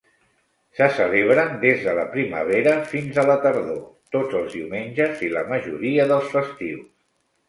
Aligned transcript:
Se 0.77 0.85
celebren 0.99 1.51
des 1.63 1.83
de 1.87 1.91
la 1.99 2.05
primavera 2.15 2.73
fins 2.93 3.19
a 3.23 3.25
la 3.31 3.35
tardor, 3.43 3.83
tots 4.15 4.39
els 4.39 4.55
diumenges 4.55 5.21
i 5.29 5.29
la 5.35 5.45
majoria 5.53 6.09
dels 6.13 6.33
festius. 6.37 6.89